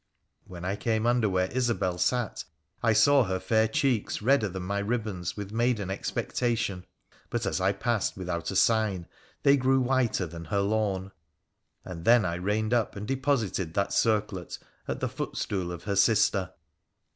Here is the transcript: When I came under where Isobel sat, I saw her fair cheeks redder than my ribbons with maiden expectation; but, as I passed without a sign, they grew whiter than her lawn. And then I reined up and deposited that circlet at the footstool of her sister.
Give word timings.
When 0.45 0.65
I 0.65 0.77
came 0.77 1.05
under 1.05 1.29
where 1.29 1.55
Isobel 1.55 1.99
sat, 1.99 2.43
I 2.81 2.91
saw 2.91 3.25
her 3.25 3.39
fair 3.39 3.67
cheeks 3.67 4.19
redder 4.19 4.49
than 4.49 4.63
my 4.63 4.79
ribbons 4.79 5.37
with 5.37 5.51
maiden 5.51 5.91
expectation; 5.91 6.87
but, 7.29 7.45
as 7.45 7.61
I 7.61 7.71
passed 7.73 8.17
without 8.17 8.49
a 8.49 8.55
sign, 8.55 9.05
they 9.43 9.57
grew 9.57 9.79
whiter 9.79 10.25
than 10.25 10.45
her 10.45 10.61
lawn. 10.61 11.11
And 11.85 12.03
then 12.03 12.25
I 12.25 12.33
reined 12.37 12.73
up 12.73 12.95
and 12.95 13.07
deposited 13.07 13.75
that 13.75 13.93
circlet 13.93 14.57
at 14.87 15.01
the 15.01 15.07
footstool 15.07 15.71
of 15.71 15.83
her 15.83 15.95
sister. 15.95 16.53